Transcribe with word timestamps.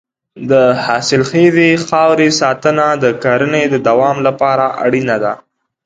د 0.49 0.51
حاصلخیزې 0.85 1.69
خاورې 1.87 2.29
ساتنه 2.41 2.87
د 3.03 3.05
کرنې 3.23 3.63
د 3.69 3.75
دوام 3.87 4.17
لپاره 4.27 4.65
اړینه 4.85 5.15
ده. 5.23 5.33